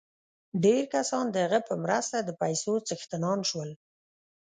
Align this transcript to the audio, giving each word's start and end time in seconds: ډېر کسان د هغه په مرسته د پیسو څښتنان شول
ډېر 0.63 0.83
کسان 0.93 1.25
د 1.31 1.35
هغه 1.45 1.59
په 1.67 1.73
مرسته 1.83 2.17
د 2.23 2.29
پیسو 2.41 2.73
څښتنان 2.87 3.39
شول 3.49 3.69